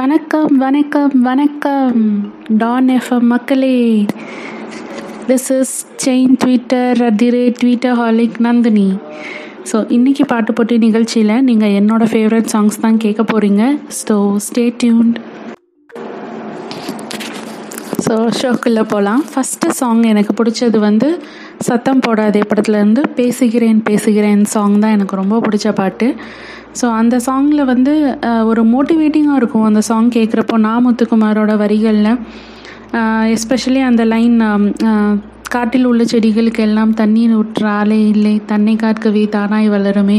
வணக்கம் 0.00 0.56
வணக்கம் 0.58 1.22
வணக்கம். 1.22 2.00
டான் 2.58 2.88
எஃப்எம் 2.88 3.26
மக்களே 3.26 3.76
this 5.26 5.50
is 5.52 5.72
chain 6.04 6.34
Twitter 6.36 7.02
at 7.02 7.18
the 7.18 7.30
rate 7.30 7.58
twitterholic 7.94 8.40
Nandini 8.40 8.88
so 9.64 9.78
இன்றைக்கி 9.88 10.24
பாட்டு 10.24 10.52
போட்டி 10.52 10.78
நிகழ்ச்சியில் 10.78 11.44
நீங்கள் 11.44 11.70
என்னோடய 11.70 12.12
ஃபேவரட் 12.12 12.50
சாங்ஸ் 12.52 12.80
தான் 12.80 12.96
கேட்க 12.96 13.22
போகிறீங்க 13.22 13.64
ஸோ 13.98 14.16
ஸ்டே 14.38 14.72
டியூன்ட் 14.80 15.18
ஸோ 18.04 18.14
ஷோக்குள்ளே 18.40 18.82
போகலாம் 18.92 19.22
ஃபஸ்ட்டு 19.30 19.74
சாங் 19.78 20.02
எனக்கு 20.10 20.32
பிடிச்சது 20.38 20.78
வந்து 20.86 21.08
சத்தம் 21.66 22.02
போடாதே 22.04 22.42
படத்துலேருந்து 22.50 23.02
பேசுகிறேன் 23.18 23.80
பேசுகிறேன் 23.88 24.42
சாங் 24.52 24.76
தான் 24.82 24.94
எனக்கு 24.96 25.18
ரொம்ப 25.20 25.38
பிடிச்ச 25.46 25.68
பாட்டு. 25.80 26.08
ஸோ 26.80 26.86
அந்த 27.00 27.16
சாங்கில் 27.26 27.62
வந்து 27.72 27.94
ஒரு 28.50 28.62
மோட்டிவேட்டிங்காக 28.74 29.40
இருக்கும் 29.40 29.66
அந்த 29.70 29.82
சாங் 29.88 30.10
கேட்குறப்போ 30.18 30.58
நாமுத்துக்குமாரோட 30.68 31.54
வரிகளில். 31.64 32.12
எஸ்பெஷலி 33.36 33.82
அந்த 33.90 34.04
லைன் 34.12 34.38
காட்டில் 35.54 35.88
உள்ள 35.90 36.02
செடிகளுக்கு 36.12 36.62
எல்லாம் 36.68 36.92
தண்ணீர் 37.00 37.34
ஊற்ற 37.40 37.64
ஆளே 37.78 38.00
இல்லை. 38.14 38.34
தன்னை 38.52 38.74
காக்கவே 38.82 39.24
தானாய் 39.36 39.68
வளருமே. 39.76 40.18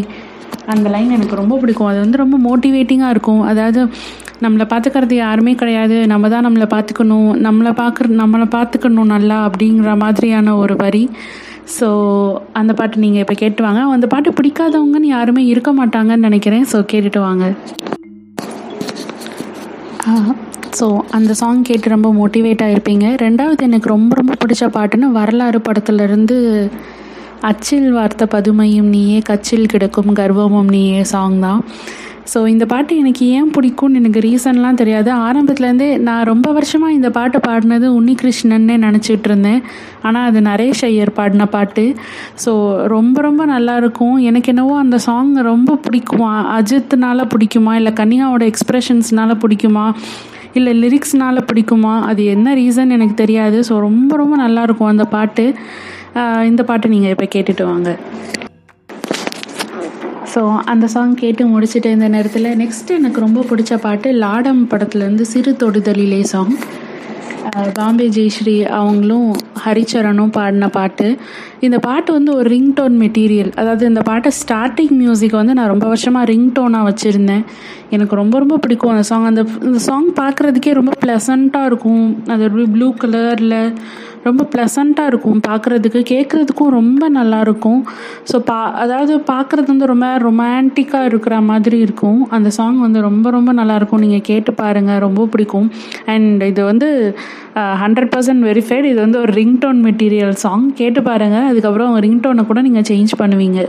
அந்த 0.73 0.87
லைன் 0.93 1.13
எனக்கு 1.17 1.35
ரொம்ப 1.41 1.55
பிடிக்கும். 1.61 1.89
அது 1.91 1.99
வந்து 2.05 2.23
ரொம்ப 2.23 2.37
மோட்டிவேட்டிங்காக 2.47 3.13
இருக்கும். 3.15 3.43
அதாவது 3.51 3.81
நம்மளை 4.43 4.65
பார்த்துக்கிறது 4.71 5.15
யாருமே 5.25 5.53
கிடையாது. 5.61 5.97
நம்ம 6.11 6.29
தான் 6.33 6.45
நம்மளை 6.47 6.67
பார்த்துக்கணும். 6.75 7.29
நம்மளை 7.47 7.71
பார்க்குற 7.81 8.07
நம்மளை 8.21 8.47
பார்த்துக்கணும் 8.57 9.11
நல்லா 9.15 9.37
அப்படிங்கிற 9.47 9.91
மாதிரியான 10.03 10.55
ஒரு 10.63 10.75
வரி. 10.83 11.03
ஸோ 11.77 11.87
அந்த 12.59 12.71
பாட்டு 12.79 13.03
நீங்கள் 13.03 13.23
இப்போ 13.23 13.35
கேட்டு 13.41 13.61
வாங்க. 13.65 13.81
அந்த 13.97 14.07
பாட்டு 14.13 14.29
பிடிக்காதவங்கன்னு 14.39 15.09
யாருமே 15.17 15.43
இருக்க 15.53 15.71
மாட்டாங்கன்னு 15.81 16.27
நினைக்கிறேன். 16.29 16.65
ஸோ 16.71 16.79
கேட்டுட்டு 16.93 17.21
வாங்க. 17.27 17.45
ஸோ 20.79 20.85
அந்த 21.17 21.31
சாங் 21.39 21.61
கேட்டு 21.69 21.93
ரொம்ப 21.93 22.09
மோட்டிவேட்டாக 22.19 22.73
இருப்பீங்க 22.73 23.05
ரெண்டாவது 23.23 23.61
எனக்கு 23.69 23.87
ரொம்ப 23.95 24.11
ரொம்ப 24.19 24.33
பிடிச்ச 24.41 24.65
பாட்டுன்னு 24.75 25.07
வரலாறு 25.19 25.59
படத்துலேருந்து 25.67 26.37
அச்சில் 27.49 27.89
வார்த்த 27.97 28.23
பதுமையும் 28.33 28.89
நீயே 28.95 29.19
கச்சில் 29.29 29.71
கிடக்கும் 29.73 30.11
கர்வமும் 30.19 30.71
நீயே 30.75 31.01
சாங் 31.13 31.37
தான். 31.45 31.61
ஸோ 32.31 32.39
இந்த 32.53 32.65
பாட்டு 32.71 32.93
எனக்கு 33.01 33.23
ஏன் 33.37 33.49
பிடிக்கும்னு 33.55 33.99
எனக்கு 34.01 34.19
ரீசன்லாம் 34.25 34.79
தெரியாது. 34.81 35.09
ஆரம்பத்துலேருந்தே 35.27 35.87
நான் 36.07 36.27
ரொம்ப 36.31 36.47
வருஷமாக 36.57 36.97
இந்த 36.97 37.09
பாட்டு 37.17 37.39
பாடினது 37.47 37.87
உன்னிகிருஷ்ணன்னே 37.99 38.75
நினச்சிட்டு 38.85 39.27
இருந்தேன் 39.29 39.61
ஆனால் 40.07 40.27
அது 40.29 40.41
நரேஷ் 40.49 40.83
ஐயர் 40.89 41.13
பாடின 41.19 41.47
பாட்டு. 41.55 41.85
ஸோ 42.43 42.51
ரொம்ப 42.95 43.21
ரொம்ப 43.27 43.45
நல்லா 43.53 43.75
இருக்கும் 43.81 44.17
எனக்கு 44.29 44.51
என்னவோ 44.53 44.75
அந்த 44.83 44.99
சாங் 45.07 45.33
ரொம்ப 45.51 45.79
பிடிக்குமா? 45.87 46.33
அஜித்னால 46.57 47.25
பிடிக்குமா? 47.33 47.73
இல்லை 47.81 47.93
கன்னிகாவோட 48.01 48.45
எக்ஸ்ப்ரெஷன்ஸ்னால 48.51 49.37
பிடிக்குமா? 49.45 49.85
இல்லை 50.59 50.71
லிரிக்ஸ்னால 50.83 51.39
பிடிக்குமா? 51.49 51.95
அது 52.11 52.21
என்ன 52.35 52.53
ரீசன் 52.61 52.95
எனக்கு 52.97 53.15
தெரியாது. 53.23 53.59
ஸோ 53.69 53.73
ரொம்ப 53.87 54.15
ரொம்ப 54.23 54.37
நல்லா 54.45 54.63
இருக்கும் 54.69 54.91
அந்த 54.93 55.07
பாட்டு. 55.15 55.45
இந்த 56.51 56.61
பாட்டு 56.69 56.93
நீங்கள் 56.95 57.13
இப்போ 57.15 57.27
கேட்டுட்டு 57.35 57.65
வாங்க. 57.71 57.91
ஸோ 60.33 60.41
அந்த 60.71 60.85
சாங் 60.93 61.15
கேட்டு 61.21 61.43
முடிச்சுட்டு 61.53 61.89
இந்த 61.95 62.07
நேரத்தில் 62.07 62.55
நெக்ஸ்ட் 62.61 62.91
எனக்கு 62.99 63.25
ரொம்ப 63.25 63.41
பிடிச்ச 63.49 63.73
பாட்டு 63.85 64.09
லாடம் 64.23 64.63
படத்துலேருந்து 64.71 65.25
சிறு 65.33 65.51
தொடுதலிலே 65.63 66.21
சாங் 66.33 66.55
பாம்பே 67.77 68.05
ஜெயஸ்ரீ 68.15 68.53
அவங்களும் 68.77 69.29
ஹரிச்சரனும் 69.63 70.33
பாடின 70.35 70.67
பாட்டு. 70.75 71.07
இந்த 71.65 71.77
பாட்டு 71.85 72.09
வந்து 72.17 72.31
ஒரு 72.35 72.47
ரிங்டோன் 72.53 72.95
மெட்டீரியல். 73.03 73.51
அதாவது 73.55 73.83
இந்த 73.91 74.01
பாட்டை 74.09 74.31
ஸ்டார்டிங் 74.41 74.93
மியூசிக் 75.01 75.35
வந்து 75.39 75.55
நான் 75.59 75.71
ரொம்ப 75.73 75.87
வருஷமாக 75.87 76.29
ரிங்டோனாக 76.31 76.87
வச்சுருந்தேன். 76.89 77.43
எனக்கு 77.95 78.15
ரொம்ப 78.21 78.35
ரொம்ப 78.43 78.57
பிடிக்கும் 78.57 78.93
அந்த 78.93 79.05
சாங் 79.11 79.27
அந்த 79.31 79.43
இந்த 79.69 79.81
சாங் 79.87 80.09
பார்க்குறதுக்கே 80.21 80.73
ரொம்ப 80.79 80.93
ப்ளசண்ட்டாக 81.05 81.69
இருக்கும். 81.71 82.05
அது 82.35 82.47
ப்ளூ 82.75 82.89
கலரில் 83.03 83.59
ரொம்ப 84.27 84.45
ப்ளசண்ட்டாக 84.53 85.11
இருக்கும் 85.11 85.39
பார்க்குறதுக்கு 85.47 86.01
கேட்குறதுக்கும் 86.11 86.71
ரொம்ப 86.79 87.09
நல்லாயிருக்கும் 87.17 87.81
ஸோ 88.31 88.39
பா 88.49 88.59
அதாவது 88.83 89.13
பார்க்குறது 89.31 89.67
வந்து 89.73 89.89
ரொம்ப 89.91 90.07
ரொமான்டிக்காக 90.27 91.09
இருக்கிற 91.11 91.35
மாதிரி 91.49 91.77
இருக்கும். 91.85 92.19
அந்த 92.37 92.49
சாங் 92.57 92.79
வந்து 92.85 93.01
ரொம்ப 93.09 93.29
ரொம்ப 93.37 93.53
நல்லாயிருக்கும் 93.59 94.03
நீங்கள் 94.05 94.25
கேட்டு 94.29 94.53
பாருங்கள் 94.61 95.01
ரொம்ப 95.07 95.27
பிடிக்கும். 95.33 95.67
அண்ட் 96.13 96.43
இது 96.51 96.61
வந்து 96.71 96.89
ஹண்ட்ரட் 97.83 98.11
பர்சன்ட் 98.13 98.45
வெரிஃபைடு 98.49 98.85
இது 98.93 98.99
வந்து 99.05 99.21
ஒரு 99.23 99.33
ரிங்டோன் 99.39 99.81
மெட்டீரியல் 99.87 100.35
சாங் 100.45 100.67
கேட்டு 100.81 101.01
பாருங்கள் 101.09 101.49
அதுக்கப்புறம் 101.51 101.97
ரிங்டோனை 102.07 102.45
கூட 102.51 102.61
நீங்கள் 102.67 102.87
சேஞ்ச் 102.91 103.13
பண்ணுவீங்க. 103.23 103.61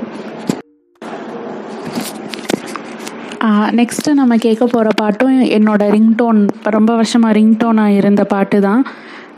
நெக்ஸ்ட்டு 3.79 4.11
நம்ம 4.19 4.35
கேட்க 4.45 4.65
போகிற 4.73 4.89
பாட்டும் 5.01 5.37
என்னோட 5.57 5.83
ரிங்டோன் 5.95 6.41
ரொம்ப 6.77 6.91
வருஷமாக 6.99 7.37
ரிங்டோனாக 7.39 7.97
இருந்த 8.01 8.23
பாட்டு 8.33 8.59
தான். 8.67 8.83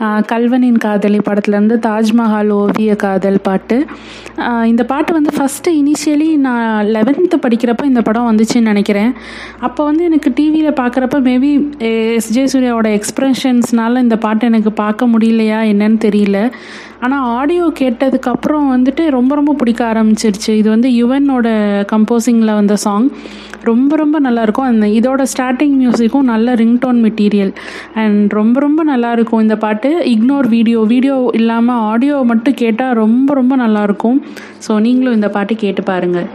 கல்வனின் 0.01 0.79
காதலி 0.85 1.19
படத்துலேருந்து 1.27 1.75
தாஜ்மஹால் 1.87 2.49
ஓவிய 2.49 2.95
காதல் 2.95 3.39
பாட்டு. 3.41 3.77
இந்த 4.71 4.83
பாட்டு 4.91 5.11
வந்து 5.13 5.31
ஃபஸ்ட்டு 5.37 5.73
இனிஷியலி 5.81 6.29
நான் 6.45 6.85
லெவன்த்து 6.95 7.37
படிக்கிறப்ப 7.45 7.83
இந்த 7.91 8.01
படம் 8.01 8.29
வந்துச்சுன்னு 8.31 8.71
நினைக்கிறேன். 8.71 9.13
அப்போ 9.59 9.83
வந்து 9.83 10.03
எனக்கு 10.03 10.31
டிவியில் 10.35 10.79
பார்க்குறப்ப 10.81 11.19
மேபி 11.29 11.51
எஸ். 12.15 12.29
ஜே 12.37 12.43
சூர்யாவோட 12.53 12.89
எக்ஸ்ப்ரெஷன்ஸ்னால 12.99 14.01
இந்த 14.05 14.17
பாட்டு 14.17 14.49
எனக்கு 14.51 14.73
பார்க்க 14.83 15.11
முடியலையா 15.13 15.61
என்னன்னு 15.73 15.99
தெரியல. 16.07 16.39
ஆனால் 16.99 17.25
ஆடியோ 17.39 17.65
கேட்டதுக்கப்புறம் 17.79 18.67
வந்துட்டு 18.75 19.03
ரொம்ப 19.09 19.35
ரொம்ப 19.35 19.53
பிடிக்க 19.53 19.81
ஆரம்பிச்சிருச்சு. 19.93 20.51
இது 20.61 20.69
வந்து 20.69 20.89
யுவனோட 21.01 21.47
கம்போசிங்கில் 21.93 22.57
வந்த 22.59 22.75
சாங் 22.75 23.09
ரொம்ப 23.65 23.95
ரொம்ப 23.95 24.19
நல்லாயிருக்கும் 24.19 24.67
அந்த 24.67 24.87
இதோட 24.97 25.23
ஸ்டார்டிங் 25.33 25.75
மியூசிக்கும் 25.75 26.29
நல்ல 26.29 26.55
ரிங்டோன் 26.55 27.01
மெட்டீரியல் 27.05 27.53
அண்ட் 27.95 28.33
ரொம்ப 28.33 28.59
ரொம்ப 28.59 28.83
நல்லாயிருக்கும் 28.83 29.41
இந்த 29.41 29.57
பாட்டு. 29.57 29.91
இக்னோர் 30.13 30.47
வீடியோ 30.47 30.81
வீடியோ 30.85 31.17
இல்லாமல் 31.33 31.83
ஆடியோ 31.85 32.23
மட்டும் 32.23 32.53
கேட்டால் 32.55 32.93
ரொம்ப 32.93 33.33
ரொம்ப 33.33 33.55
நல்லாயிருக்கும் 33.55 34.19
ஸோ 34.67 34.79
நீங்களும் 34.79 35.13
இந்த 35.13 35.29
பாட்டு 35.29 35.55
கேட்டு 35.55 35.83
பாருங்கள் 35.83 36.27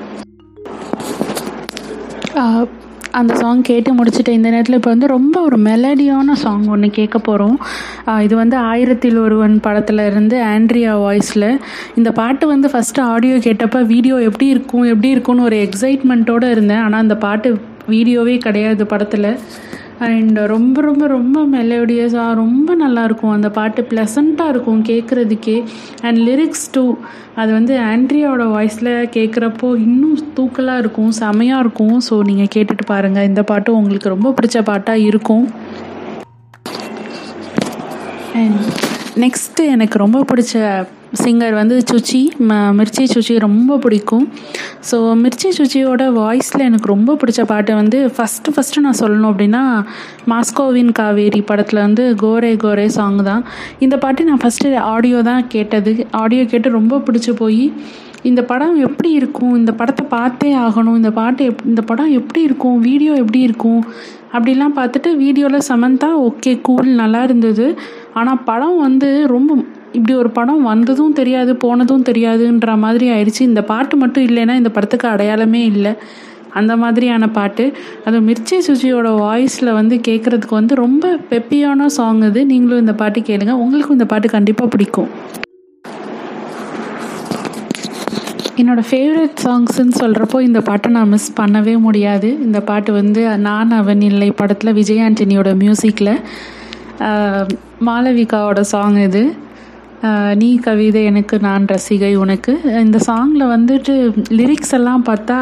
அந்த 3.19 3.32
சாங் 3.41 3.62
கேட்டு 3.69 3.91
முடிச்சுட்டு 3.98 4.32
இந்த 4.37 4.48
நேரத்தில் 4.53 4.76
இப்போ 4.78 4.91
வந்து 4.91 5.06
ரொம்ப 5.15 5.37
ஒரு 5.47 5.56
மெலடியான 5.66 6.34
சாங் 6.43 6.66
ஒன்று 6.75 6.88
கேட்க 6.98 7.19
போகிறோம் 7.28 7.56
இது 8.26 8.34
வந்து 8.41 8.56
ஆயிரத்தில் 8.71 9.19
ஒருவன் 9.25 9.56
படத்தில் 9.66 10.03
இருந்து 10.10 10.37
ஆண்ட்ரியா 10.53 10.93
வாய்ஸில். 11.04 11.48
இந்த 12.00 12.10
பாட்டு 12.21 12.47
வந்து 12.53 12.71
ஃபஸ்ட்டு 12.75 13.06
ஆடியோ 13.15 13.37
கேட்டப்போ 13.47 13.81
வீடியோ 13.94 14.19
எப்படி 14.28 14.48
இருக்கும் 14.54 14.87
எப்படி 14.93 15.10
இருக்கும்னு 15.15 15.47
ஒரு 15.50 15.59
எக்ஸைட்மெண்ட்டோடு 15.66 16.48
இருந்தேன். 16.54 16.82
ஆனால் 16.87 17.04
அந்த 17.04 17.16
பாட்டு 17.26 17.50
வீடியோவே 17.94 18.37
கிடையாது 18.47 18.84
படத்தில். 18.93 19.31
அண்ட் 20.06 20.38
ரொம்ப 20.53 20.81
ரொம்ப 20.81 21.06
ரொம்ப 21.06 21.38
மெலோடியஸாக 21.47 22.34
ரொம்ப 22.34 22.75
நல்லாயிருக்கும் 22.75 23.34
அந்த 23.34 23.49
பாட்டு 23.50 23.81
ப்ளசண்ட்டாக 23.91 24.53
இருக்கும் 24.53 24.84
கேட்குறதுக்கே 24.84 25.56
அண்ட் 26.03 26.19
லிரிக்ஸ் 26.28 26.69
டூ 26.72 26.84
அது 27.34 27.50
வந்து 27.53 27.75
ஆண்ட்ரியாவோட 27.78 28.44
வாய்ஸில் 28.53 28.93
கேட்குறப்போ 29.16 29.69
இன்னும் 29.87 30.16
தூக்கலாக 30.37 30.83
இருக்கும் 30.83 31.10
செமையாக 31.21 31.62
இருக்கும். 31.65 31.97
ஸோ 32.09 32.15
நீங்கள் 32.22 32.53
கேட்டுட்டு 32.55 32.87
பாருங்கள் 32.87 33.28
இந்த 33.31 33.43
பாட்டும் 33.43 33.78
உங்களுக்கு 33.81 34.09
ரொம்ப 34.09 34.31
பிடிச்ச 34.39 34.62
பாட்டாக 34.62 35.06
இருக்கும். 35.09 35.47
அண்ட் 38.41 38.60
நெக்ஸ்ட்டு 39.25 39.69
எனக்கு 39.77 39.99
ரொம்ப 39.99 40.25
பிடிச்ச 40.31 40.56
சிங்கர் 41.19 41.54
வந்து 41.59 41.76
சுச்சி 41.91 42.21
ம 42.48 42.56
மிர்ச்சி 42.78 43.04
சுச்சி 43.12 43.34
ரொம்ப 43.44 43.76
பிடிக்கும். 43.84 44.26
ஸோ 44.88 44.97
மிர்ச்சி 45.22 45.48
சுச்சியோட 45.56 46.03
வாய்ஸில் 46.19 46.66
எனக்கு 46.66 46.88
ரொம்ப 46.93 47.16
பிடிச்ச 47.21 47.41
பாட்டு 47.53 47.72
வந்து 47.81 47.98
ஃபஸ்ட்டு 48.16 48.53
ஃபஸ்ட்டு 48.54 48.84
நான் 48.84 48.98
சொல்லணும் 49.00 49.31
அப்படின்னா 49.32 49.62
மாஸ்கோவின் 50.32 50.93
காவேரி 50.98 51.41
படத்தில் 51.48 51.84
வந்து 51.87 52.04
கோரே 52.22 52.53
கோரே 52.65 52.87
சாங் 52.98 53.19
தான். 53.31 53.43
இந்த 53.87 53.98
பாட்டு 54.04 54.28
நான் 54.28 54.43
ஃபஸ்ட்டு 54.44 54.76
ஆடியோ 54.94 55.21
தான் 55.31 55.48
கேட்டது. 55.54 55.94
ஆடியோ 56.22 56.44
கேட்டு 56.53 56.71
ரொம்ப 56.78 57.00
பிடிச்சி 57.09 57.34
போய் 57.42 57.65
இந்த 58.31 58.41
படம் 58.53 58.77
எப்படி 58.87 59.10
இருக்கும்? 59.19 59.53
இந்த 59.60 59.72
படத்தை 59.81 60.06
பார்த்தே 60.16 60.53
ஆகணும். 60.65 60.97
இந்த 61.01 61.10
பாட்டு 61.18 61.45
எப் 61.51 61.66
இந்த 61.72 61.83
படம் 61.91 62.10
எப்படி 62.21 62.41
இருக்கும்? 62.48 62.78
வீடியோ 62.89 63.12
எப்படி 63.22 63.41
இருக்கும்? 63.48 63.83
அப்படிலாம் 64.36 64.74
பார்த்துட்டு 64.78 65.10
வீடியோவில் 65.24 65.68
சமந்தா 65.68 66.09
ஓகே 66.27 66.53
கூல் 66.66 66.91
நல்லா 67.03 67.21
இருந்தது. 67.28 67.66
ஆனால் 68.21 68.42
படம் 68.51 68.78
வந்து 68.86 69.10
ரொம்ப 69.34 69.57
இப்படி 69.97 70.15
ஒரு 70.22 70.31
படம் 70.39 70.63
வந்ததும் 70.71 71.15
தெரியாது 71.21 71.53
போனதும் 71.63 72.04
தெரியாதுன்ற 72.09 72.75
மாதிரி 72.84 73.07
ஆயிடுச்சு. 73.15 73.42
இந்த 73.51 73.63
பாட்டு 73.71 73.95
மட்டும் 74.03 74.27
இல்லைன்னா 74.28 74.54
இந்த 74.60 74.71
படத்துக்கு 74.77 75.07
அடையாளமே 75.09 75.63
இல்லை. 75.72 75.92
அந்த 76.59 76.72
மாதிரியான 76.83 77.25
பாட்டு. 77.39 77.65
அது 78.09 78.21
மிர்ச்சி 78.28 78.57
சுஜியோட 78.69 79.09
வாய்ஸில் 79.25 79.77
வந்து 79.78 79.97
கேட்குறதுக்கு 80.09 80.57
வந்து 80.60 80.75
ரொம்ப 80.84 81.13
பெப்பியான 81.33 81.87
சாங் 81.97 82.22
இது 82.28 82.41
நீங்களும் 82.53 82.83
இந்த 82.84 82.95
பாட்டு 83.03 83.21
கேளுங்க. 83.21 83.54
உங்களுக்கும் 83.65 83.98
இந்த 83.98 84.09
பாட்டு 84.13 84.31
கண்டிப்பாக 84.37 84.71
பிடிக்கும். 84.75 85.10
என்னோடய 88.60 88.89
ஃபேவரட் 88.89 89.36
சாங்ஸ்ன்னு 89.45 89.95
சொல்கிறப்போ 90.01 90.39
இந்த 90.47 90.60
பாட்டை 90.71 90.89
நான் 90.97 91.13
மிஸ் 91.13 91.31
பண்ணவே 91.41 91.75
முடியாது. 91.86 92.31
இந்த 92.47 92.59
பாட்டு 92.71 92.91
வந்து 93.01 93.22
நான் 93.48 93.71
அவன் 93.83 94.03
இல்லை 94.09 94.31
படத்தில் 94.41 94.77
விஜய் 94.81 95.04
ஆண்டனியோட 95.07 95.53
மியூசிக்கில் 95.63 96.15
மாளவிகாவோட 97.86 98.60
சாங் 98.75 98.98
இது. 99.09 99.22
நீ 100.42 100.48
கவிதை 100.66 101.00
எனக்கு 101.10 101.36
நான் 101.47 101.64
ரசிகை 101.72 102.12
உனக்கு. 102.24 102.52
இந்த 102.84 102.98
சாங்கில் 103.06 103.50
வந்துட்டு 103.54 103.94
லிரிக்ஸ் 104.38 104.74
எல்லாம் 104.78 105.02
பார்த்தா 105.08 105.38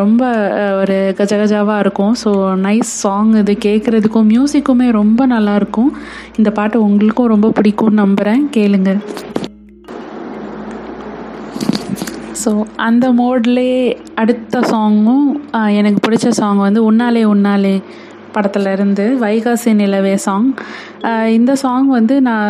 ரொம்ப 0.00 0.22
ஒரு 0.80 0.96
கஜகஜாவாக 1.18 1.82
இருக்கும். 1.84 2.14
ஸோ 2.22 2.30
நைஸ் 2.66 2.90
சாங் 3.02 3.32
இது. 3.42 3.52
கேட்குறதுக்கும் 3.66 4.30
மியூசிக்குமே 4.34 4.88
ரொம்ப 5.00 5.26
நல்லாயிருக்கும் 5.34 5.90
இந்த 6.38 6.50
பாட்டு 6.58 6.84
உங்களுக்கும் 6.88 7.32
ரொம்ப 7.34 7.50
பிடிக்கும்னு 7.58 8.02
நம்புகிறேன் 8.04 8.44
கேளுங்க. 8.56 8.92
ஸோ 12.42 12.50
அந்த 12.88 13.06
மோட்லேயே 13.20 13.80
அடுத்த 14.22 14.60
சாங்கும் 14.72 15.26
எனக்கு 15.78 16.00
பிடிச்ச 16.06 16.28
சாங் 16.40 16.60
வந்து 16.66 16.82
உன்னாலே 16.90 17.24
உன்னாலே. 17.34 17.74
படத்தில் 18.36 18.70
இருந்து 18.76 19.04
வைகாசி 19.24 19.72
நிலவே 19.80 20.14
சாங் 20.26 20.48
இந்த 21.38 21.52
சாங் 21.62 21.88
வந்து 21.98 22.14
நான் 22.28 22.48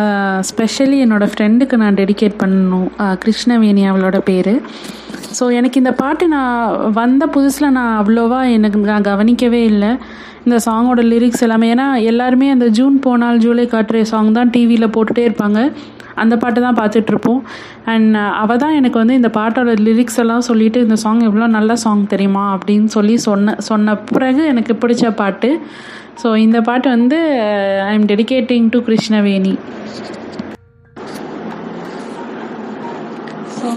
ஸ்பெஷலி 0.49 0.97
என்னோடய 1.05 1.33
ஃப்ரெண்டுக்கு 1.33 1.75
நான் 1.83 1.99
டெடிகேட் 2.01 2.39
பண்ணணும். 2.43 2.89
கிருஷ்ணவேணி 3.23 3.83
அவளோட 3.91 4.19
பேர். 4.29 4.53
ஸோ 5.37 5.45
எனக்கு 5.59 5.81
இந்த 5.81 5.93
பாட்டு 6.01 6.27
நான் 6.35 6.57
வந்த 7.01 7.23
புதுசில் 7.35 7.75
நான் 7.77 7.93
அவ்வளோவா 8.01 8.39
எனக்கு 8.57 8.79
நான் 8.93 9.09
கவனிக்கவே 9.11 9.61
இல்லை. 9.73 9.91
இந்த 10.45 10.57
சாங்கோட 10.65 11.01
லிரிக்ஸ் 11.11 11.43
எல்லாமே 11.45 11.67
ஏன்னா 11.73 11.87
எல்லாருமே 12.11 12.47
அந்த 12.55 12.67
ஜூன் 12.77 12.95
போனால் 13.05 13.41
ஜூலை 13.45 13.65
காட்டுற 13.73 14.01
சாங் 14.11 14.37
தான் 14.37 14.51
டிவியில் 14.55 14.93
போட்டுகிட்டே 14.95 15.25
இருப்பாங்க. 15.29 15.61
அந்த 16.23 16.35
பாட்டு 16.41 16.59
தான் 16.65 16.77
பார்த்துட்ருப்போம். 16.79 17.41
அண்ட் 17.91 18.09
uh, 18.15 18.31
அவள் 18.41 18.61
தான் 18.63 18.75
எனக்கு 18.79 18.97
வந்து 19.01 19.17
இந்த 19.19 19.29
பாட்டோட 19.37 19.73
லிரிக்ஸ் 19.87 20.19
எல்லாம் 20.23 20.45
சொல்லிவிட்டு 20.49 20.79
இந்த 20.85 20.97
சாங் 21.03 21.23
எவ்வளோ 21.29 21.47
நல்ல 21.57 21.75
சாங் 21.83 22.03
தெரியுமா 22.13 22.43
அப்படின்னு 22.55 22.89
சொல்லி 22.97 23.15
சொன்ன 23.27 23.55
சொன்ன 23.69 23.95
பிறகு 24.13 24.43
எனக்கு 24.53 24.75
பிடிச்ச 24.83 25.11
பாட்டு. 25.21 25.51
ஸோ 26.21 26.29
இந்த 26.45 26.57
பாட்டு 26.61 26.87
வந்து 26.95 27.17
I 27.89 27.91
am 27.97 28.07
dedicating 28.11 28.65
to 28.73 28.79
Krishnaveni 28.87 29.53
so 33.57 33.69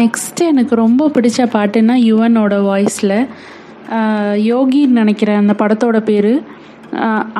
next 0.00 0.48
எனக்கு 0.52 0.74
ரொம்ப 0.84 1.10
பிடிச்ச 1.14 1.42
பாட்டுன்னா 1.54 1.96
யுவனோட 2.08 2.54
வாய்ஸில் 2.68 3.18
uh, 3.98 4.32
யோகின்னு 4.50 5.00
நினைக்கிறேன் 5.02 5.42
அந்த 5.42 5.54
படத்தோட 5.62 5.98
பேர் 6.10 6.32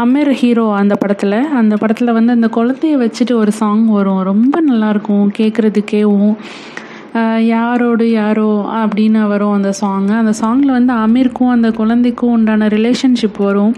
அமீர் 0.02 0.32
ஹீரோ 0.40 0.66
அந்த 0.80 0.94
படத்தில். 0.94 1.38
அந்த 1.60 1.74
படத்தில் 1.76 2.16
வந்து 2.18 2.32
அந்த 2.32 2.48
குழந்தைய 2.56 2.96
வச்சுட்டு 3.04 3.34
ஒரு 3.42 3.52
சாங் 3.60 3.86
வரும். 3.98 4.22
ரொம்ப 4.32 4.56
நல்லாயிருக்கும். 4.70 5.26
கேட்குறதுக்கேவும் 5.38 6.36
யாரோடு 7.52 8.04
யாரோ 8.10 8.50
அப்படின்னு 8.80 9.20
வரும் 9.30 9.54
அந்த 9.56 9.70
சாங்கு 9.80 10.14
அந்த 10.18 10.32
சாங்கில் 10.40 10.76
வந்து 10.76 10.92
அமீருக்கும் 11.04 11.52
அந்த 11.54 11.68
குழந்தைக்கும் 11.78 12.34
உண்டான 12.36 12.68
ரிலேஷன்ஷிப் 12.76 13.40
வரும். 13.46 13.72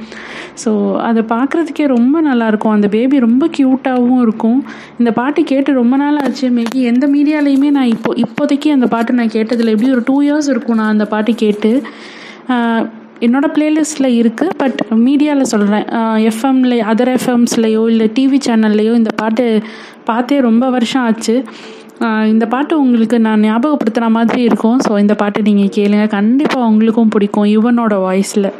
ஸோ 0.63 0.71
அதை 1.09 1.23
பார்க்குறதுக்கே 1.35 1.87
ரொம்ப 1.97 2.21
நல்லாயிருக்கும். 2.29 2.75
அந்த 2.77 2.89
பேபி 2.97 3.19
ரொம்ப 3.27 3.47
க்யூட்டாகவும் 3.57 4.23
இருக்கும். 4.27 4.59
இந்த 4.99 5.13
பாட்டு 5.21 5.43
கேட்டு 5.53 5.73
ரொம்ப 5.81 5.97
நாள் 5.97 6.21
ஆச்சு. 6.25 6.49
மேபி 6.59 6.83
எந்த 6.93 7.07
மீடியாலையுமே 7.07 7.71
நான் 7.79 7.93
இப்போ 7.97 8.13
இப்போதைக்கு 8.25 8.71
அந்த 8.77 8.89
பாட்டு 8.97 9.19
நான் 9.21 9.37
கேட்டதில் 9.39 9.75
எப்படி 9.75 9.93
ஒரு 9.97 10.05
டூ 10.11 10.17
இயர்ஸ் 10.23 10.51
இருக்கும் 10.55 10.81
நான் 10.81 10.95
அந்த 10.97 11.07
பாட்டு 11.15 11.35
கேட்டு. 11.45 11.73
என்னோடய 13.27 13.55
ப்ளேலிஸ்ட்டில் 13.57 14.17
இருக்குது 14.21 14.55
பட் 14.63 14.81
மீடியாவில் 15.07 15.51
சொல்கிறேன் 15.53 15.87
எஃப்எம்ல 16.31 16.79
அதர் 16.93 17.11
எஃப்எம்ஸ்லேயோ 17.19 17.83
இல்லை 17.93 18.07
டிவி 18.17 18.39
சேனல்லையோ 18.47 18.93
இந்த 19.01 19.13
பாட்டு 19.21 19.45
பார்த்தே 20.09 20.39
ரொம்ப 20.49 20.65
வருஷம் 20.77 21.05
ஆச்சு. 21.09 21.35
இந்த 22.33 22.45
பாட்டு 22.55 22.75
உங்களுக்கு 22.85 23.17
நான் 23.27 23.45
ஞாபகப்படுத்துகிற 23.49 24.07
மாதிரி 24.17 24.41
இருக்கும். 24.49 24.79
ஸோ 24.87 24.93
இந்த 25.05 25.15
பாட்டு 25.23 25.47
நீங்கள் 25.49 25.75
கேளுங்க. 25.79 26.07
கண்டிப்பாக 26.19 26.69
உங்களுக்கும் 26.71 27.13
பிடிக்கும் 27.17 27.51
யுவனோட 27.55 27.97
வாய்ஸில் 28.07 28.51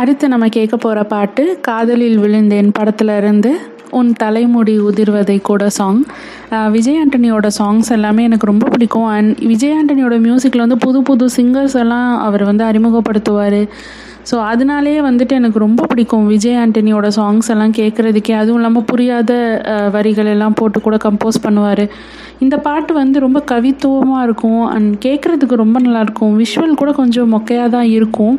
அடுத்து 0.00 0.24
நம்ம 0.32 0.46
கேட்க 0.56 0.74
போகிற 0.84 1.02
பாட்டு 1.14 1.42
காதலில் 1.68 2.18
விழுந்தேன் 2.22 2.70
படத்தில் 2.78 3.12
இருந்து. 3.20 3.52
உன் 3.98 4.10
தலைமுடி 4.22 4.74
உதிர்வதை 4.88 5.36
கூட 5.48 5.64
சாங் 5.78 6.00
விஜய் 6.76 7.00
ஆண்டனியோட 7.02 7.48
சாங்ஸ் 7.58 7.90
எல்லாமே 7.96 8.22
எனக்கு 8.28 8.50
ரொம்ப 8.52 8.66
பிடிக்கும். 8.74 9.08
அண்ட் 9.16 9.32
விஜய் 9.52 9.76
ஆண்டனியோட 9.78 10.16
மியூசிக்கில் 10.26 10.64
வந்து 10.64 10.78
புது 10.84 11.00
புது 11.08 11.26
சிங்கர்ஸ் 11.36 11.76
எல்லாம் 11.82 12.10
அவர் 12.28 12.44
வந்து 12.50 12.64
அறிமுகப்படுத்துவார். 12.70 13.60
ஸோ 14.28 14.36
அதனாலேயே 14.50 15.00
வந்துட்டு 15.06 15.34
எனக்கு 15.40 15.58
ரொம்ப 15.64 15.82
பிடிக்கும் 15.90 16.24
விஜய் 16.32 16.58
ஆண்டனியோட 16.62 17.08
சாங்ஸ் 17.16 17.50
எல்லாம் 17.54 17.74
கேட்குறதுக்கே 17.78 18.32
அதுவும் 18.38 18.58
இல்லாமல் 18.60 18.86
புரியாத 18.90 19.32
வரிகள் 19.96 20.30
எல்லாம் 20.32 20.56
போட்டு 20.60 20.78
கூட 20.86 20.96
கம்போஸ் 21.04 21.38
பண்ணுவார். 21.44 21.82
இந்த 22.44 22.56
பாட்டு 22.64 22.92
வந்து 23.02 23.18
ரொம்ப 23.24 23.38
கவித்துவமாக 23.50 24.24
இருக்கும். 24.26 24.62
அண்ட் 24.72 24.90
கேட்குறதுக்கு 25.04 25.56
ரொம்ப 25.62 25.80
நல்லாயிருக்கும் 25.84 26.32
விஷுவல் 26.42 26.80
கூட 26.80 26.92
கொஞ்சம் 27.00 27.30
மொக்கையாக 27.34 27.68
தான் 27.76 27.88
இருக்கும். 27.96 28.34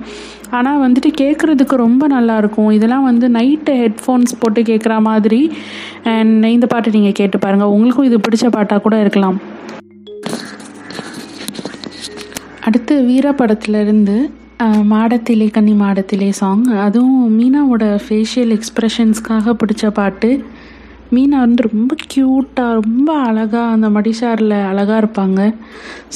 ஆனால் 0.57 0.81
வந்துட்டு 0.83 1.09
கேட்குறதுக்கு 1.21 1.77
ரொம்ப 1.85 2.03
நல்லாயிருக்கும் 2.15 2.69
இதெல்லாம் 2.77 3.07
வந்து 3.09 3.27
நைட்டு 3.37 3.75
ஹெட்ஃபோன்ஸ் 3.83 4.33
போட்டு 4.41 4.61
கேட்குற 4.71 4.97
மாதிரி. 5.07 5.41
அண்ட் 6.15 6.47
இந்த 6.55 6.67
பாட்டு 6.73 6.95
நீங்கள் 6.97 7.17
கேட்டு 7.21 7.39
பாருங்கள் 7.45 7.73
உங்களுக்கும் 7.75 8.09
இது 8.09 8.19
பிடிச்ச 8.27 8.49
பாட்டாக 8.57 8.83
கூட 8.87 8.97
இருக்கலாம். 9.05 9.39
அடுத்து 12.69 12.93
வீர 13.09 13.27
படத்துலேருந்து 13.41 14.17
மாடத்திலே 14.91 15.47
கன்னி 15.55 15.73
மாடத்திலே 15.81 16.29
சாங் 16.39 16.63
அதுவும் 16.85 17.25
மீனாவோட 17.39 17.85
ஃபேஷியல் 18.05 18.51
எக்ஸ்ப்ரெஷன்ஸ்க்காக 18.55 19.53
பிடிச்ச 19.61 19.87
பாட்டு. 19.99 20.29
மீனா 21.15 21.37
வந்து 21.43 21.61
ரொம்ப 21.67 21.91
க்யூட்டாக 22.13 22.77
ரொம்ப 22.79 23.09
அழகாக 23.27 23.73
அந்த 23.73 23.87
மடிசாரில் 23.97 24.55
அழகாக 24.71 25.01
இருப்பாங்க. 25.01 25.41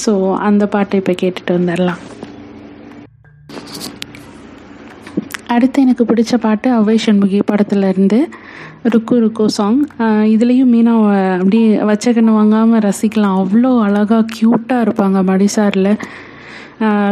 ஸோ 0.04 0.12
அந்த 0.48 0.66
பாட்டை 0.74 0.98
இப்போ 1.02 1.14
கேட்டுட்டு 1.22 1.56
வந்துடலாம். 1.58 2.00
அடுத்து 5.54 5.84
எனக்கு 5.84 6.04
பிடிச்ச 6.10 6.34
பாட்டு 6.46 6.68
அவ்வை 6.78 6.98
சண்முகி 7.06 7.40
படத்துலேருந்து 7.52 8.20
ருக்கு 8.92 9.16
ருக்கு 9.24 9.44
சாங் 9.56 9.80
இதுலேயும் 10.34 10.72
மீனாவை 10.74 11.16
அப்படியே 11.38 11.70
வச்ச 11.90 12.12
கண்ணு 12.12 12.32
வாங்காமல் 12.38 12.84
ரசிக்கலாம். 12.88 13.38
அவ்வளோ 13.42 13.72
அழகாக 13.86 14.28
க்யூட்டாக 14.36 14.84
இருப்பாங்க 14.86 15.18
மடிசாரில். 15.32 15.92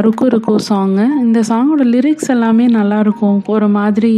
ருக்கு 0.07 0.27
ருக்கு 0.29 0.55
சாங்கு 0.69 1.05
இந்த 1.25 1.41
சாங்கோட 1.49 1.83
லிரிக்ஸ் 1.95 2.31
எல்லாமே 2.35 2.67
நல்லாயிருக்கும் 2.69 3.41
ஒரு 3.55 3.69
மாதிரி 3.69 4.15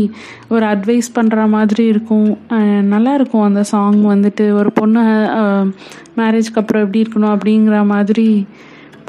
ஒரு 0.48 0.64
அட்வைஸ் 0.66 1.08
பண்ணுற 1.14 1.48
மாதிரி 1.54 1.84
இருக்கும். 1.92 2.28
நல்லாயிருக்கும் 2.92 3.46
அந்த 3.48 3.62
சாங் 3.72 4.00
வந்துட்டு. 4.12 4.46
ஒரு 4.60 4.72
பொண்ணு 4.72 5.02
மேரேஜ்க்கு 6.16 6.60
அப்புறம் 6.62 6.84
எப்படி 6.84 7.02
இருக்கணும் 7.02 7.34
அப்படிங்கிற 7.36 7.84
மாதிரி 7.94 8.28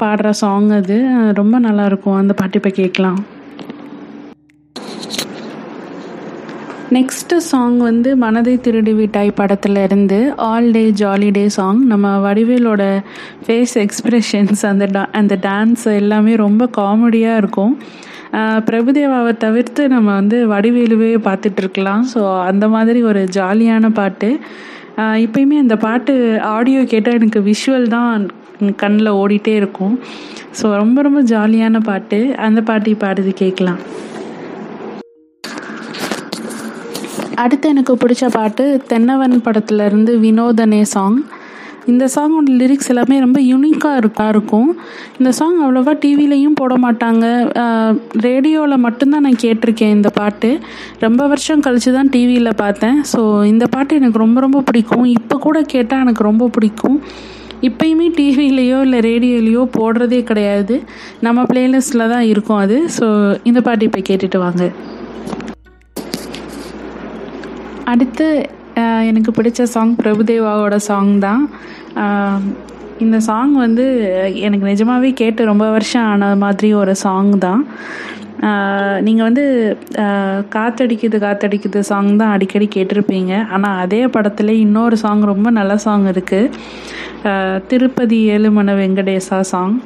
பாடுற 0.02 0.30
சாங் 0.42 0.70
அது. 0.80 0.98
ரொம்ப 1.40 1.60
நல்லாயிருக்கும் 1.60 2.20
அந்த 2.22 2.34
பாட்டு 2.34 2.58
இப்போ 2.60 2.70
கேட்கலாம். 2.80 3.20
நெக்ஸ்ட்டு 6.94 7.36
சாங் 7.50 7.76
வந்து 7.86 8.10
மனதை 8.22 8.54
திருடி 8.64 8.92
விட்டாய் 8.98 9.30
படத்தில் 9.38 9.78
இருந்து 9.84 10.18
all 10.48 10.68
day 10.76 10.82
jolly 11.00 11.28
day 11.36 11.44
song 11.56 11.80
நம்ம 11.92 12.10
வடிவேலோட 12.24 12.82
ஃபேஸ் 13.44 13.74
எக்ஸ்ப்ரெஷன்ஸ் 13.84 14.62
அந்த 14.70 14.86
டா 14.96 15.02
அந்த 15.20 15.34
டான்ஸ் 15.46 15.84
எல்லாமே 16.00 16.34
ரொம்ப 16.42 16.68
காமெடியாக 16.78 17.40
இருக்கும். 17.42 17.72
பிரபுதேவாவை 18.68 19.32
தவிர்த்து 19.46 19.82
நம்ம 19.94 20.08
வந்து 20.20 20.38
வடிவேலுவே 20.52 21.10
பார்த்துட்ருக்கலாம் 21.28 22.04
ஸோ 22.12 22.22
அந்த 22.50 22.68
மாதிரி 22.76 23.02
ஒரு 23.10 23.22
ஜாலியான 23.38 23.92
பாட்டு. 24.00 24.30
இப்போயுமே 25.26 25.58
அந்த 25.64 25.76
பாட்டு 25.86 26.14
ஆடியோ 26.56 26.80
கேட்டால் 26.94 27.18
எனக்கு 27.20 27.42
விஷுவல் 27.50 27.92
தான் 27.96 28.26
கண்ணில் 28.82 29.16
ஓடிட்டே 29.22 29.54
இருக்கும். 29.62 29.94
ஸோ 30.58 30.66
ரொம்ப 30.82 30.98
ரொம்ப 31.08 31.22
ஜாலியான 31.34 31.80
பாட்டு. 31.90 32.20
அந்த 32.48 32.60
பாட்டு 32.70 32.98
பாடுது 33.04 33.32
கேட்கலாம். 33.44 33.80
அடுத்து 37.42 37.66
எனக்கு 37.74 37.94
பிடிச்ச 38.02 38.24
பாட்டு 38.36 38.64
தென்னவன் 38.90 39.34
படத்துலேருந்து 39.46 40.12
வினோதனே 40.24 40.82
சாங் 40.92 41.18
இந்த 41.92 42.04
சாங்கோட 42.12 42.50
லிரிக்ஸ் 42.60 42.90
எல்லாமே 42.92 43.16
ரொம்ப 43.24 43.38
யூனிக்காக 43.48 44.00
இருக்கா 44.02 44.26
இருக்கும். 44.32 44.68
இந்த 45.18 45.30
சாங் 45.38 45.58
அவ்வளோவா 45.64 45.92
டிவிலையும் 46.04 46.56
போட 46.60 46.74
மாட்டாங்க. 46.84 47.24
ரேடியோவில் 48.26 48.84
மட்டும்தான் 48.84 49.24
நான் 49.26 49.42
கேட்டிருக்கேன் 49.44 49.94
இந்த 49.96 50.10
பாட்டு. 50.20 50.50
ரொம்ப 51.04 51.26
வருஷம் 51.32 51.64
கழித்து 51.66 51.92
தான் 51.98 52.10
டிவியில் 52.14 52.58
பார்த்தேன். 52.62 52.98
ஸோ 53.12 53.20
இந்த 53.52 53.66
பாட்டு 53.74 53.98
எனக்கு 54.00 54.22
ரொம்ப 54.24 54.40
ரொம்ப 54.46 54.62
பிடிக்கும். 54.70 55.04
இப்போ 55.18 55.38
கூட 55.46 55.60
கேட்டால் 55.74 56.02
எனக்கு 56.06 56.28
ரொம்ப 56.30 56.48
பிடிக்கும். 56.56 56.98
இப்போயுமே 57.70 58.08
டிவிலேயோ 58.20 58.80
இல்லை 58.86 58.98
ரேடியோலேயோ 59.10 59.64
போடுறதே 59.78 60.22
கிடையாது. 60.30 60.76
நம்ம 61.26 61.44
பிளேலிஸ்ட்டில் 61.52 62.10
தான் 62.14 62.26
இருக்கும் 62.32 62.62
அது. 62.64 62.78
ஸோ 62.98 63.06
இந்த 63.50 63.60
பாட்டு 63.68 63.88
இப்போ 63.90 64.02
கேட்டுட்டு 64.10 64.40
வாங்க. 64.46 64.64
அடுத்து 67.92 68.26
எனக்கு 69.08 69.30
பிடிச்ச 69.36 69.62
சாங் 69.74 69.92
பிரபுதேவாவோட 70.02 70.76
சாங் 70.88 71.12
தான். 71.26 71.42
இந்த 73.04 73.16
சாங் 73.28 73.52
வந்து 73.64 73.84
எனக்கு 74.46 74.66
நிஜமாகவே 74.70 75.10
கேட்டு 75.20 75.50
ரொம்ப 75.50 75.66
வருஷம் 75.76 76.08
ஆன 76.12 76.32
மாதிரி 76.42 76.68
ஒரு 76.80 76.94
சாங் 77.04 77.32
தான். 77.46 77.62
நீங்கள் 79.06 79.26
வந்து 79.28 79.44
காத்தடிக்குது 80.54 81.18
காத்தடிக்குது 81.26 81.80
சாங் 81.90 82.10
தான் 82.22 82.32
அடிக்கடி 82.36 82.66
கேட்டிருப்பீங்க. 82.74 83.32
ஆனால் 83.54 83.80
அதே 83.84 84.02
படத்தில் 84.16 84.52
இன்னொரு 84.64 84.96
சாங் 85.04 85.22
ரொம்ப 85.32 85.50
நல்ல 85.58 85.76
சாங் 85.86 86.06
இருக்குது 86.14 87.60
திருப்பதி 87.70 88.18
ஏழுமன 88.34 88.74
வெங்கடேசா 88.80 89.38
சாங் 89.52 89.76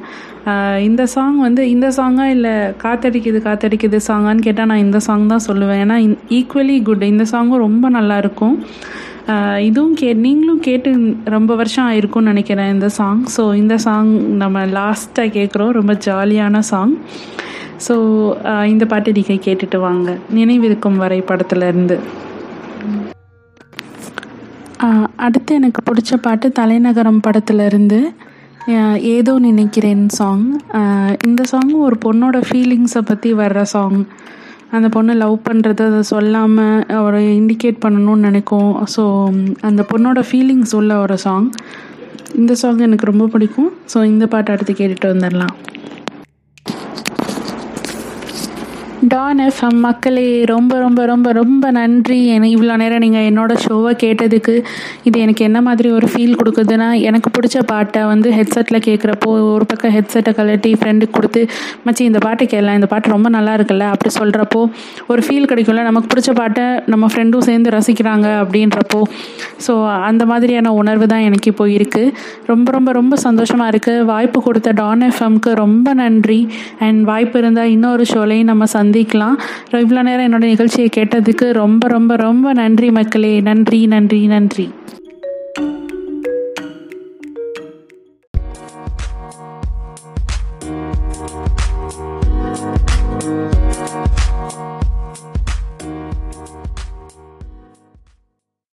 இந்த 0.79 1.05
சாங் 1.05 1.37
வந்து 1.39 1.69
இந்த 1.69 1.87
சாங்காக 1.89 2.33
இல்லை 2.35 2.53
காத்தடிக்குது 2.83 3.39
காத்தடிக்குது 3.47 3.99
சாங்கான்னு 4.07 4.39
கேட்டால் 4.39 4.65
நான் 4.65 4.77
இந்த 4.77 4.99
சாங் 4.99 5.25
தான் 5.27 5.45
சொல்லுவேன். 5.47 5.81
ஏன்னா 5.85 5.97
ஈக்குவலி 6.29 6.83
குட் 6.83 7.03
இந்த 7.03 7.25
சாங்கும் 7.31 7.63
ரொம்ப 7.67 7.89
நல்லாயிருக்கும் 7.89 8.55
இதுவும் 9.59 9.93
கே 9.93 10.13
நீங்களும் 10.13 10.59
கேட்டு 10.59 10.91
ரொம்ப 11.23 11.55
வருஷம் 11.55 11.87
ஆயிருக்கும்னு 11.89 12.31
நினைக்கிறேன் 12.31 12.71
இந்த 12.73 12.89
சாங் 12.89 13.23
ஸோ 13.37 13.55
இந்த 13.55 13.77
சாங் 13.77 14.11
நம்ம 14.35 14.65
லாஸ்ட்டாக 14.65 15.33
கேட்குறோம் 15.37 15.71
ரொம்ப 15.71 15.93
ஜாலியான 16.05 16.59
சாங் 16.71 16.95
ஸோ 17.87 17.95
இந்த 18.65 18.85
பாட்டு 18.85 19.11
நீங்கள் 19.11 19.43
கேட்டுட்டு 19.45 19.79
வாங்க. 19.79 20.17
நினைவிருக்கும் 20.33 20.97
வரை 20.97 21.21
படத்துலேருந்து 21.21 21.97
அடுத்து 25.15 25.55
எனக்கு 25.55 25.81
பிடிச்ச 25.87 26.13
பாட்டு 26.21 26.51
தலைநகரம் 26.51 27.21
படத்துலேருந்து 27.27 27.99
ஏதோ 29.15 29.33
நினைக்கிறேன் 29.39 30.09
சாங் 30.09 30.45
uh, 30.73 31.11
இந்த 31.27 31.43
சாங் 31.43 31.71
ஒரு 31.71 31.95
பொண்ணோட 32.05 32.37
ஃபீலிங்ஸை 32.47 33.01
பற்றி 33.01 33.33
வர்ற 33.33 33.61
சாங் 33.61 33.99
அந்த 34.69 34.87
பொண்ணு 34.89 35.13
லவ் 35.13 35.37
பண்ணுறது 35.49 35.81
அதை 35.85 36.01
சொல்லாமல் 36.01 36.83
அவரை 36.97 37.21
இண்டிகேட் 37.39 37.83
பண்ணணும்னு 37.85 38.27
நினைக்கும். 38.29 38.71
ஸோ 38.95 39.03
um, 39.29 39.39
அந்த 39.61 39.85
பொண்ணோட 39.91 40.21
ஃபீலிங்ஸ் 40.29 40.75
உள்ள 40.75 40.99
ஒரு 40.99 41.17
சாங் 41.17 41.49
இந்த 42.35 42.55
சாங் 42.55 42.77
எனக்கு 42.77 43.05
ரொம்ப 43.05 43.27
பிடிக்கும். 43.27 43.71
ஸோ 43.93 44.03
இந்த 44.03 44.27
பாட்டு 44.27 44.51
அடுத்து 44.51 44.73
கேட்டுட்டு 44.73 45.13
வந்துடலாம். 45.13 45.55
டான் 49.11 49.39
எஃப்எம் 49.45 49.77
மக்களே 49.85 50.23
ரொம்ப 50.51 50.73
ரொம்ப 50.83 51.01
ரொம்ப 51.09 51.27
ரொம்ப 51.37 51.65
நன்றி. 51.77 52.17
எனக்கு 52.35 52.55
இவ்வளோ 52.55 52.73
நேரம் 52.81 53.03
நீங்கள் 53.03 53.27
என்னோடய 53.29 53.61
ஷோவை 53.65 53.91
கேட்டதுக்கு 54.01 54.53
இது 55.07 55.17
எனக்கு 55.25 55.43
என்ன 55.47 55.59
மாதிரி 55.67 55.89
ஒரு 55.97 56.07
ஃபீல் 56.11 56.35
கொடுக்குதுன்னா 56.39 56.87
எனக்கு 57.09 57.29
பிடிச்ச 57.35 57.59
பாட்டை 57.71 58.01
வந்து 58.11 58.29
ஹெட்செட்டில் 58.37 58.79
கேட்குறப்போ 58.87 59.29
ஒரு 59.53 59.65
பக்கம் 59.71 59.93
ஹெட்செட்டை 59.97 60.31
கழட்டி 60.39 60.71
ஃப்ரெண்டுக்கு 60.79 61.15
கொடுத்து 61.17 61.43
மச்சி 61.85 62.03
இந்த 62.09 62.21
பாட்டு 62.25 62.43
கேட்கலாம் 62.53 62.77
இந்த 62.79 62.89
பாட்டு 62.93 63.13
ரொம்ப 63.15 63.29
நல்லா 63.37 63.53
இருக்குல்ல 63.59 63.87
அப்படி 63.93 64.11
சொல்கிறப்போ 64.19 64.61
ஒரு 65.13 65.23
ஃபீல் 65.27 65.49
கிடைக்கும்ல 65.51 65.85
நமக்கு 65.89 66.09
பிடிச்ச 66.13 66.33
பாட்டை 66.41 66.65
நம்ம 66.93 67.09
ஃப்ரெண்டும் 67.13 67.47
சேர்ந்து 67.49 67.73
ரசிக்கிறாங்க 67.77 68.27
அப்படின்றப்போ. 68.43 69.01
ஸோ 69.67 69.75
அந்த 70.09 70.25
மாதிரியான 70.33 70.73
உணர்வு 70.81 71.07
தான் 71.13 71.25
எனக்கு 71.29 71.49
இப்போ 71.53 71.67
இருக்குது 71.77 72.13
ரொம்ப 72.51 72.67
ரொம்ப 72.77 72.89
ரொம்ப 72.99 73.13
சந்தோஷமாக 73.25 73.71
இருக்குது 73.75 74.05
வாய்ப்பு 74.11 74.41
கொடுத்த 74.49 74.75
டான் 74.81 75.07
எஃப்எம்க்கு 75.09 75.53
ரொம்ப 75.63 75.87
நன்றி. 76.03 76.39
அண்ட் 76.87 77.01
வாய்ப்பு 77.13 77.37
இருந்தால் 77.43 77.73
இன்னொரு 77.77 78.05
ஷோலையும் 78.13 78.51
நம்ம 78.51 78.65
சந்தி 78.77 78.98
சந்திக்கலாம். 78.99 79.35
இவ்வளோ 79.71 80.01
நேரம் 80.01 80.33
என்னோட 80.33 80.45
நிகழ்ச்சியை 80.45 80.89
கேட்டதுக்கு 80.95 81.51
ரொம்ப 81.51 81.87
ரொம்ப 81.87 82.15
ரொம்ப 82.15 82.53
நன்றி 82.53 82.91
மக்களே. 82.91 83.41
நன்றி 83.41 83.87
நன்றி 83.87 84.27
நன்றி. 84.27 84.69